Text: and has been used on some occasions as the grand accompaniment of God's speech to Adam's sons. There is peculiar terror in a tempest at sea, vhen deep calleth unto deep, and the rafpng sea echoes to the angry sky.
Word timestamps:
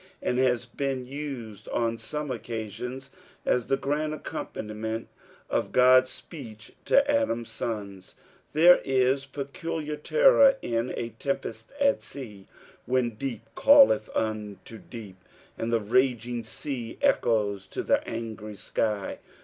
and 0.19 0.39
has 0.39 0.65
been 0.65 1.05
used 1.05 1.69
on 1.69 1.95
some 1.95 2.31
occasions 2.31 3.11
as 3.45 3.67
the 3.67 3.77
grand 3.77 4.15
accompaniment 4.15 5.07
of 5.47 5.71
God's 5.71 6.09
speech 6.09 6.71
to 6.85 7.07
Adam's 7.07 7.51
sons. 7.51 8.15
There 8.53 8.77
is 8.83 9.27
peculiar 9.27 9.95
terror 9.95 10.55
in 10.63 10.91
a 10.97 11.09
tempest 11.09 11.71
at 11.79 12.01
sea, 12.01 12.47
vhen 12.89 13.15
deep 13.15 13.47
calleth 13.55 14.09
unto 14.15 14.79
deep, 14.79 15.23
and 15.55 15.71
the 15.71 15.79
rafpng 15.79 16.47
sea 16.47 16.97
echoes 17.03 17.67
to 17.67 17.83
the 17.83 18.01
angry 18.07 18.55
sky. 18.55 19.19